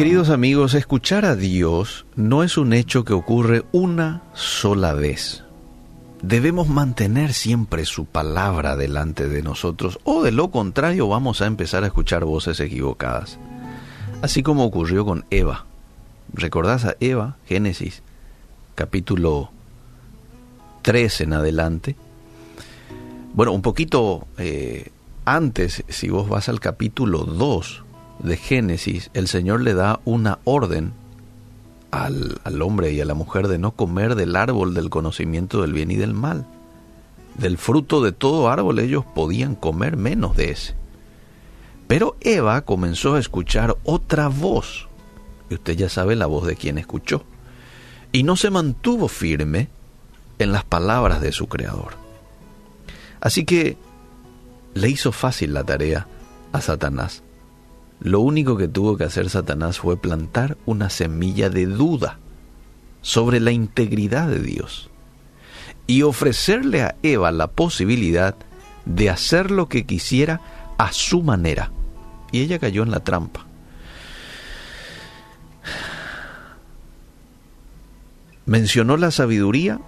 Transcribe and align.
Queridos 0.00 0.30
amigos, 0.30 0.72
escuchar 0.72 1.26
a 1.26 1.36
Dios 1.36 2.06
no 2.16 2.42
es 2.42 2.56
un 2.56 2.72
hecho 2.72 3.04
que 3.04 3.12
ocurre 3.12 3.64
una 3.70 4.22
sola 4.32 4.94
vez. 4.94 5.44
Debemos 6.22 6.68
mantener 6.68 7.34
siempre 7.34 7.84
su 7.84 8.06
palabra 8.06 8.76
delante 8.76 9.28
de 9.28 9.42
nosotros 9.42 9.98
o 10.04 10.22
de 10.22 10.32
lo 10.32 10.50
contrario 10.50 11.06
vamos 11.06 11.42
a 11.42 11.46
empezar 11.46 11.84
a 11.84 11.88
escuchar 11.88 12.24
voces 12.24 12.60
equivocadas. 12.60 13.38
Así 14.22 14.42
como 14.42 14.64
ocurrió 14.64 15.04
con 15.04 15.26
Eva. 15.28 15.66
¿Recordás 16.32 16.86
a 16.86 16.96
Eva? 17.00 17.36
Génesis 17.46 18.02
capítulo 18.74 19.50
3 20.80 21.20
en 21.20 21.32
adelante. 21.34 21.94
Bueno, 23.34 23.52
un 23.52 23.60
poquito 23.60 24.28
eh, 24.38 24.92
antes, 25.26 25.84
si 25.90 26.08
vos 26.08 26.26
vas 26.26 26.48
al 26.48 26.58
capítulo 26.58 27.24
2 27.24 27.84
de 28.22 28.36
Génesis, 28.36 29.10
el 29.14 29.28
Señor 29.28 29.60
le 29.60 29.74
da 29.74 30.00
una 30.04 30.38
orden 30.44 30.92
al, 31.90 32.40
al, 32.44 32.62
hombre 32.62 32.92
y 32.92 33.00
a 33.00 33.04
la 33.04 33.14
mujer 33.14 33.48
de 33.48 33.58
no 33.58 33.72
comer 33.72 34.14
del 34.14 34.36
árbol 34.36 34.74
del 34.74 34.90
conocimiento 34.90 35.62
del 35.62 35.72
bien 35.72 35.90
y 35.90 35.96
del 35.96 36.14
mal. 36.14 36.46
Del 37.36 37.58
fruto 37.58 38.02
de 38.02 38.12
todo 38.12 38.48
árbol 38.48 38.78
ellos 38.78 39.04
podían 39.14 39.54
comer 39.54 39.96
menos 39.96 40.36
de 40.36 40.50
ese. 40.50 40.74
Pero 41.86 42.16
Eva 42.20 42.60
comenzó 42.62 43.14
a 43.14 43.18
escuchar 43.18 43.76
otra 43.82 44.28
voz. 44.28 44.88
Y 45.48 45.54
usted 45.54 45.76
ya 45.76 45.88
sabe 45.88 46.14
la 46.14 46.26
voz 46.26 46.46
de 46.46 46.54
quien 46.54 46.78
escuchó. 46.78 47.24
Y 48.12 48.22
no 48.22 48.36
se 48.36 48.50
mantuvo 48.50 49.08
firme 49.08 49.68
en 50.38 50.52
las 50.52 50.64
palabras 50.64 51.20
de 51.20 51.32
su 51.32 51.48
creador. 51.48 51.94
Así 53.20 53.44
que 53.44 53.76
le 54.74 54.88
hizo 54.88 55.12
fácil 55.12 55.52
la 55.52 55.64
tarea 55.64 56.06
a 56.52 56.60
Satanás. 56.60 57.22
Lo 58.00 58.20
único 58.20 58.56
que 58.56 58.68
tuvo 58.68 58.96
que 58.96 59.04
hacer 59.04 59.28
Satanás 59.28 59.78
fue 59.78 59.96
plantar 59.96 60.56
una 60.64 60.88
semilla 60.88 61.50
de 61.50 61.66
duda 61.66 62.18
sobre 63.02 63.40
la 63.40 63.52
integridad 63.52 64.28
de 64.28 64.40
Dios 64.40 64.90
y 65.86 66.02
ofrecerle 66.02 66.82
a 66.82 66.96
Eva 67.02 67.30
la 67.30 67.48
posibilidad 67.48 68.36
de 68.86 69.10
hacer 69.10 69.50
lo 69.50 69.68
que 69.68 69.84
quisiera 69.84 70.40
a 70.78 70.92
su 70.92 71.22
manera. 71.22 71.72
Y 72.32 72.40
ella 72.40 72.58
cayó 72.58 72.82
en 72.82 72.90
la 72.90 73.00
trampa. 73.00 73.44
Mencionó 78.46 78.96
la 78.96 79.10
sabiduría, 79.10 79.78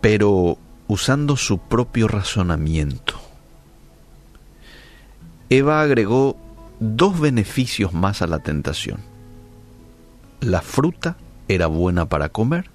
pero 0.00 0.58
usando 0.88 1.36
su 1.36 1.58
propio 1.58 2.08
razonamiento. 2.08 3.14
Eva 5.48 5.80
agregó 5.80 6.36
dos 6.80 7.18
beneficios 7.18 7.92
más 7.92 8.22
a 8.22 8.26
la 8.26 8.40
tentación. 8.40 9.00
La 10.40 10.62
fruta 10.62 11.16
era 11.48 11.66
buena 11.66 12.08
para 12.08 12.28
comer, 12.28 12.70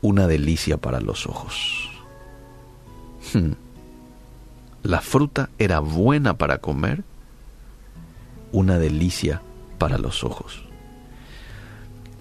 una 0.00 0.26
delicia 0.26 0.76
para 0.78 1.00
los 1.00 1.26
ojos. 1.26 1.90
Hmm. 3.32 3.52
La 4.82 5.00
fruta 5.00 5.48
era 5.58 5.78
buena 5.78 6.34
para 6.34 6.58
comer, 6.58 7.04
una 8.50 8.78
delicia 8.78 9.42
para 9.78 9.96
los 9.96 10.24
ojos. 10.24 10.62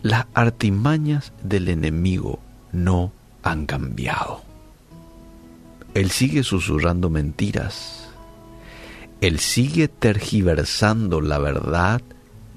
Las 0.01 0.27
artimañas 0.33 1.33
del 1.43 1.69
enemigo 1.69 2.39
no 2.71 3.11
han 3.43 3.65
cambiado. 3.65 4.41
Él 5.93 6.09
sigue 6.11 6.43
susurrando 6.43 7.09
mentiras. 7.09 8.00
Él 9.21 9.39
sigue 9.39 9.87
tergiversando 9.87 11.21
la 11.21 11.37
verdad 11.37 12.01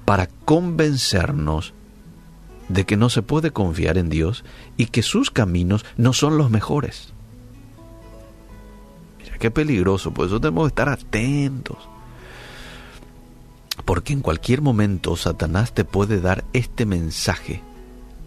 para 0.03 0.27
convencernos 0.27 1.73
de 2.69 2.85
que 2.85 2.97
no 2.97 3.09
se 3.09 3.21
puede 3.21 3.51
confiar 3.51 3.99
en 3.99 4.09
Dios 4.09 4.43
y 4.75 4.87
que 4.87 5.03
sus 5.03 5.29
caminos 5.29 5.85
no 5.95 6.11
son 6.13 6.39
los 6.39 6.49
mejores. 6.49 7.13
Mira 9.19 9.37
qué 9.37 9.51
peligroso, 9.51 10.11
por 10.11 10.25
eso 10.25 10.41
tenemos 10.41 10.63
que 10.63 10.69
estar 10.69 10.89
atentos. 10.89 11.77
Porque 13.85 14.13
en 14.13 14.21
cualquier 14.21 14.61
momento 14.61 15.15
Satanás 15.15 15.71
te 15.71 15.85
puede 15.85 16.19
dar 16.19 16.43
este 16.53 16.87
mensaje, 16.87 17.61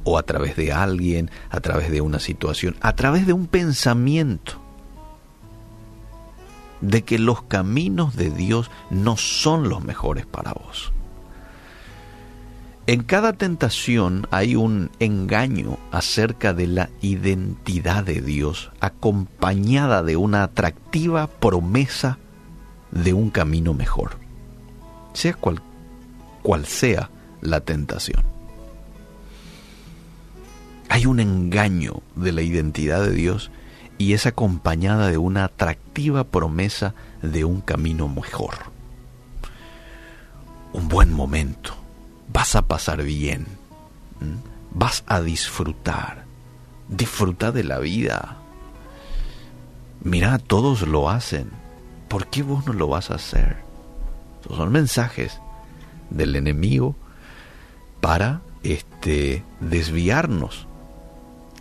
o 0.05 0.17
a 0.17 0.23
través 0.23 0.55
de 0.55 0.73
alguien, 0.73 1.33
a 1.51 1.59
través 1.59 1.91
de 1.91 2.01
una 2.01 2.21
situación, 2.21 2.77
a 2.81 2.95
través 2.95 3.27
de 3.27 3.33
un 3.33 3.49
pensamiento 3.49 4.68
de 6.81 7.03
que 7.03 7.19
los 7.19 7.43
caminos 7.43 8.17
de 8.17 8.31
Dios 8.31 8.71
no 8.91 9.17
son 9.17 9.69
los 9.69 9.83
mejores 9.83 10.27
para 10.27 10.53
vos. 10.53 10.93
En 12.89 13.03
cada 13.03 13.35
tentación 13.35 14.27
hay 14.31 14.57
un 14.57 14.91
engaño 14.99 15.77
acerca 15.93 16.55
de 16.55 16.67
la 16.67 16.89
identidad 17.03 18.03
de 18.03 18.23
Dios, 18.23 18.71
acompañada 18.81 20.03
de 20.03 20.17
una 20.17 20.43
atractiva 20.43 21.27
promesa 21.27 22.19
de 22.91 23.13
un 23.13 23.29
camino 23.29 23.75
mejor, 23.75 24.13
sea 25.13 25.35
cual, 25.35 25.61
cual 26.43 26.65
sea 26.65 27.11
la 27.43 27.61
tentación. 27.61 28.23
Hay 30.89 31.05
un 31.05 31.21
engaño 31.21 32.01
de 32.17 32.33
la 32.33 32.41
identidad 32.41 33.03
de 33.03 33.13
Dios 33.13 33.51
y 33.99 34.13
es 34.13 34.27
acompañada 34.27 35.09
de 35.09 35.19
una 35.19 35.45
atractiva 35.45 36.25
promesa 36.25 36.95
de 37.21 37.45
un 37.45 37.61
camino 37.61 38.09
mejor. 38.09 38.55
Un 40.73 40.89
buen 40.89 41.13
momento, 41.13 41.75
vas 42.33 42.55
a 42.55 42.63
pasar 42.63 43.03
bien, 43.03 43.47
vas 44.71 45.03
a 45.09 45.21
disfrutar, 45.21 46.25
disfruta 46.89 47.51
de 47.51 47.65
la 47.65 47.81
vida. 47.81 48.37
Mira, 50.01 50.39
todos 50.39 50.87
lo 50.87 51.11
hacen, 51.11 51.51
¿por 52.07 52.29
qué 52.29 52.45
vos 52.45 52.65
no 52.67 52.73
lo 52.73 52.87
vas 52.87 53.11
a 53.11 53.17
hacer? 53.17 53.69
son 54.57 54.73
mensajes 54.73 55.41
del 56.11 56.37
enemigo 56.37 56.97
para 58.01 58.41
este 58.63 59.45
desviarnos 59.61 60.68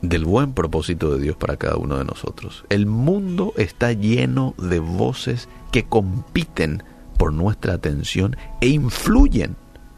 del 0.01 0.25
buen 0.25 0.53
propósito 0.53 1.15
de 1.15 1.21
Dios 1.21 1.35
para 1.35 1.57
cada 1.57 1.77
uno 1.77 1.97
de 1.97 2.05
nosotros. 2.05 2.65
El 2.69 2.85
mundo 2.85 3.53
está 3.57 3.93
lleno 3.93 4.53
de 4.57 4.79
voces 4.79 5.49
que 5.71 5.85
compiten 5.85 6.83
por 7.17 7.33
nuestra 7.33 7.73
atención 7.73 8.35
e 8.61 8.67
influyen 8.67 9.55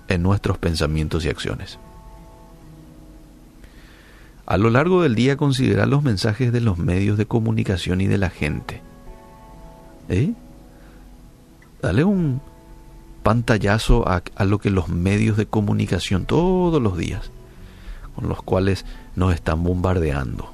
en 0.08 0.24
nuestros 0.24 0.58
pensamientos 0.58 1.26
y 1.26 1.30
acciones. 1.30 1.80
A 4.46 4.58
lo 4.58 4.72
largo 4.72 5.04
del 5.04 5.14
día 5.14 5.38
considera 5.38 5.86
los 5.86 6.02
mensajes 6.02 6.52
de 6.52 6.62
los 6.62 6.80
medios 6.80 7.18
de 7.18 7.28
comunicación 7.28 8.02
y 8.02 8.08
de 8.08 8.18
la 8.18 8.32
gente. 8.32 8.82
¿Eh? 10.08 10.34
Dale 11.84 12.04
un 12.04 12.42
pantallazo 13.22 14.10
a, 14.10 14.24
a 14.36 14.46
lo 14.46 14.58
que 14.58 14.72
los 14.72 14.90
medios 14.90 15.38
de 15.38 15.46
comunicación 15.46 16.26
todos 16.26 16.82
los 16.82 16.98
días, 16.98 17.32
con 18.20 18.28
los 18.28 18.42
cuales 18.42 18.86
nos 19.16 19.34
están 19.34 19.64
bombardeando. 19.64 20.52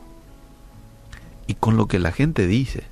Y 1.48 1.56
con 1.56 1.78
lo 1.78 1.88
que 1.88 1.98
la 1.98 2.12
gente 2.12 2.46
dice. 2.46 2.84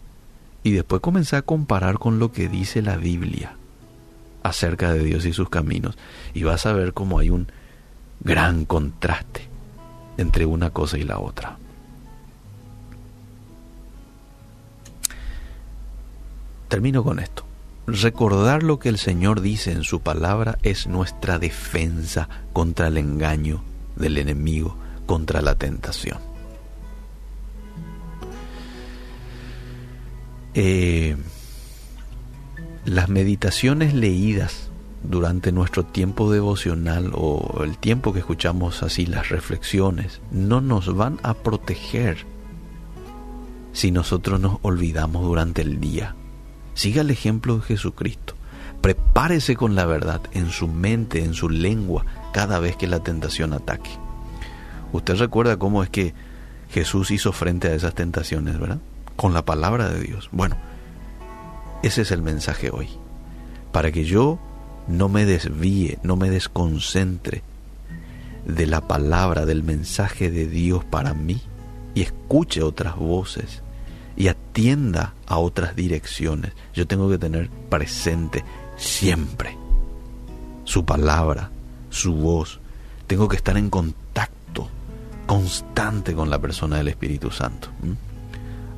Y 0.64 0.72
después 0.72 1.00
comencé 1.00 1.36
a 1.36 1.44
comparar 1.44 2.00
con 2.00 2.18
lo 2.18 2.32
que 2.32 2.50
dice 2.50 2.82
la 2.82 2.96
Biblia 2.96 3.56
acerca 4.42 4.92
de 4.92 5.04
Dios 5.04 5.26
y 5.26 5.34
sus 5.34 5.50
caminos. 5.50 5.96
Y 6.34 6.42
vas 6.42 6.66
a 6.66 6.74
ver 6.74 6.94
cómo 6.94 7.20
hay 7.20 7.30
un 7.30 7.52
gran 8.22 8.66
contraste 8.66 9.48
entre 10.18 10.48
una 10.48 10.72
cosa 10.72 10.98
y 10.98 11.04
la 11.04 11.20
otra. 11.20 11.60
Termino 16.68 17.04
con 17.04 17.20
esto. 17.20 17.46
Recordar 17.86 18.64
lo 18.64 18.80
que 18.80 18.90
el 18.90 18.98
Señor 18.98 19.42
dice 19.42 19.72
en 19.72 19.84
su 19.84 20.00
palabra 20.00 20.58
es 20.64 20.88
nuestra 20.88 21.38
defensa 21.38 22.28
contra 22.54 22.88
el 22.88 22.98
engaño 22.98 23.62
del 23.96 24.18
enemigo 24.18 24.78
contra 25.06 25.42
la 25.42 25.56
tentación. 25.56 26.18
Eh, 30.56 31.16
las 32.86 33.10
meditaciones 33.10 33.94
leídas 33.94 34.70
durante 35.04 35.52
nuestro 35.52 35.84
tiempo 35.84 36.32
devocional 36.32 37.12
o 37.14 37.64
el 37.64 37.78
tiempo 37.78 38.14
que 38.14 38.20
escuchamos 38.20 38.84
así 38.84 39.06
las 39.06 39.30
reflexiones 39.30 40.22
no 40.32 40.62
nos 40.62 40.96
van 40.96 41.20
a 41.24 41.34
proteger 41.34 42.26
si 43.74 43.92
nosotros 43.92 44.40
nos 44.40 44.60
olvidamos 44.62 45.24
durante 45.24 45.62
el 45.62 45.80
día. 45.80 46.16
Siga 46.76 47.02
el 47.02 47.10
ejemplo 47.10 47.58
de 47.58 47.64
Jesucristo. 47.64 48.36
Prepárese 48.84 49.56
con 49.56 49.76
la 49.76 49.86
verdad 49.86 50.20
en 50.34 50.50
su 50.50 50.68
mente, 50.68 51.24
en 51.24 51.34
su 51.36 51.48
lengua, 51.48 52.06
cada 52.34 52.60
vez 52.60 52.76
que 52.76 52.86
la 52.86 53.00
tentación 53.00 53.54
ataque. 53.54 53.92
Usted 54.92 55.16
recuerda 55.16 55.56
cómo 55.56 55.84
es 55.84 55.90
que 55.90 56.14
Jesús 56.70 57.10
hizo 57.10 57.32
frente 57.32 57.70
a 57.70 57.76
esas 57.76 57.96
tentaciones, 57.96 58.60
¿verdad? 58.60 58.80
Con 59.16 59.34
la 59.34 59.46
palabra 59.46 59.88
de 59.88 60.02
Dios. 60.02 60.28
Bueno, 60.34 60.58
ese 61.82 62.02
es 62.02 62.12
el 62.12 62.22
mensaje 62.22 62.72
hoy. 62.72 62.90
Para 63.72 63.94
que 63.94 64.04
yo 64.04 64.38
no 64.90 65.08
me 65.08 65.24
desvíe, 65.24 65.98
no 66.04 66.18
me 66.18 66.30
desconcentre 66.30 67.42
de 68.46 68.68
la 68.68 68.82
palabra, 68.82 69.46
del 69.46 69.64
mensaje 69.64 70.30
de 70.30 70.46
Dios 70.46 70.84
para 70.84 71.14
mí 71.14 71.42
y 71.96 72.02
escuche 72.02 72.62
otras 72.62 72.98
voces 72.98 73.64
y 74.18 74.28
atienda 74.28 75.14
a 75.26 75.38
otras 75.38 75.74
direcciones. 75.74 76.52
Yo 76.74 76.86
tengo 76.86 77.10
que 77.10 77.18
tener 77.18 77.50
presente 77.70 78.44
siempre 78.78 79.58
su 80.64 80.86
palabra, 80.86 81.52
su 81.90 82.14
voz. 82.16 82.60
Tengo 83.08 83.28
que 83.28 83.36
estar 83.36 83.58
en 83.58 83.70
contacto 83.70 84.70
constante 85.26 86.14
con 86.14 86.30
la 86.30 86.40
persona 86.40 86.78
del 86.78 86.90
Espíritu 86.90 87.32
Santo. 87.32 87.70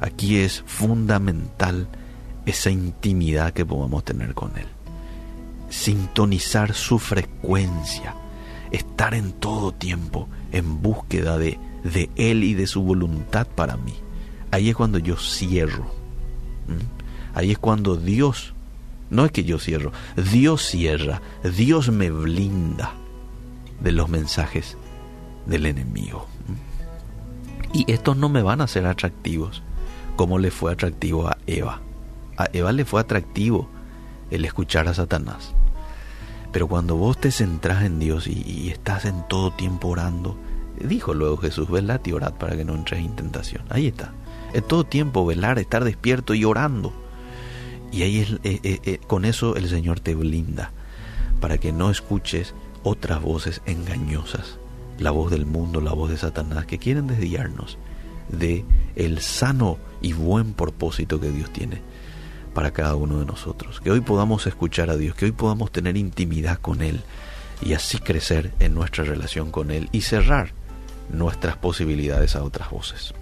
Aquí 0.01 0.38
es 0.38 0.63
fundamental 0.65 1.88
esa 2.45 2.69
intimidad 2.69 3.53
que 3.53 3.65
podamos 3.65 4.03
tener 4.03 4.33
con 4.33 4.57
Él. 4.57 4.68
Sintonizar 5.69 6.74
su 6.74 7.00
frecuencia, 7.00 8.15
estar 8.71 9.13
en 9.13 9.33
todo 9.33 9.71
tiempo 9.74 10.27
en 10.51 10.81
búsqueda 10.81 11.38
de, 11.38 11.59
de 11.83 12.09
Él 12.15 12.44
y 12.44 12.53
de 12.53 12.68
su 12.68 12.81
voluntad 12.81 13.47
para 13.47 13.77
mí. 13.77 13.94
Ahí 14.51 14.69
es 14.69 14.75
cuando 14.75 15.00
yo 15.00 15.18
cierro. 15.18 15.86
Ahí 17.33 17.51
es 17.51 17.57
cuando 17.57 17.97
Dios, 17.97 18.55
no 19.16 19.26
es 19.26 19.32
que 19.32 19.44
yo 19.44 19.60
cierro, 19.60 19.92
Dios 20.16 20.62
cierra, 20.64 21.22
Dios 21.44 21.90
me 21.90 22.12
blinda 22.12 22.94
de 23.80 23.92
los 23.92 24.10
mensajes 24.10 24.78
del 25.46 25.66
enemigo. 25.66 26.28
Y 27.74 27.92
estos 27.92 28.16
no 28.18 28.30
me 28.30 28.42
van 28.42 28.62
a 28.62 28.68
ser 28.68 28.86
atractivos 28.86 29.64
como 30.16 30.40
le 30.40 30.52
fue 30.52 30.72
atractivo 30.72 31.28
a 31.28 31.38
Eva. 31.46 31.82
A 32.38 32.48
Eva 32.54 32.72
le 32.72 32.86
fue 32.86 33.02
atractivo 33.02 33.70
el 34.32 34.46
escuchar 34.46 34.88
a 34.88 34.94
Satanás. 34.94 35.54
Pero 36.52 36.68
cuando 36.68 36.96
vos 36.96 37.18
te 37.18 37.32
centras 37.32 37.84
en 37.84 38.00
Dios 38.00 38.28
y, 38.28 38.70
estás 38.70 39.06
en 39.06 39.28
todo 39.28 39.52
tiempo 39.52 39.90
orando, 39.90 40.38
dijo 40.80 41.14
luego 41.14 41.38
Jesús, 41.38 41.70
velad 41.70 42.00
y 42.06 42.14
orad 42.14 42.34
para 42.34 42.56
que 42.56 42.64
no 42.64 42.76
entres 42.76 43.02
en 43.02 43.16
tentación. 43.16 43.64
Ahí 43.70 43.88
está. 43.88 44.14
En 44.54 44.64
todo 44.64 44.86
tiempo 44.86 45.26
velar, 45.26 45.60
estar 45.60 45.84
despierto 45.84 46.34
y 46.34 46.46
orando. 46.46 46.94
Y 47.95 48.03
ahí 48.03 48.19
es, 48.19 48.31
eh, 48.44 48.59
eh, 48.63 48.80
eh, 48.83 49.00
con 49.07 49.24
eso 49.24 49.56
el 49.56 49.69
Señor 49.69 50.01
te 50.01 50.15
blinda 50.15 50.74
para 51.39 51.57
que 51.59 51.71
no 51.71 51.89
escuches 51.89 52.53
otras 52.83 53.21
voces 53.21 53.62
engañosas, 53.65 54.59
la 55.00 55.12
voz 55.12 55.31
del 55.31 55.45
mundo, 55.45 55.80
la 55.80 55.94
voz 55.94 56.09
de 56.09 56.18
Satanás, 56.18 56.65
que 56.65 56.77
quieren 56.77 57.07
desviarnos 57.07 57.77
de 58.27 58.65
el 58.97 59.21
sano 59.21 59.77
y 60.01 60.12
buen 60.12 60.51
propósito 60.51 61.21
que 61.21 61.31
Dios 61.31 61.53
tiene 61.53 61.81
para 62.53 62.71
cada 62.71 62.95
uno 62.95 63.18
de 63.19 63.25
nosotros. 63.25 63.80
Que 63.80 63.92
hoy 63.92 64.01
podamos 64.01 64.45
escuchar 64.45 64.89
a 64.89 64.97
Dios, 64.97 65.15
que 65.15 65.24
hoy 65.24 65.31
podamos 65.31 65.71
tener 65.71 65.95
intimidad 65.95 66.59
con 66.59 66.81
Él 66.81 67.00
y 67.62 67.75
así 67.75 68.00
crecer 68.00 68.51
en 68.59 68.74
nuestra 68.74 69.06
relación 69.06 69.51
con 69.51 69.71
Él 69.71 69.88
y 69.94 70.01
cerrar 70.01 70.51
nuestras 71.09 71.56
posibilidades 71.56 72.36
a 72.36 72.44
otras 72.44 72.69
voces. 72.69 73.13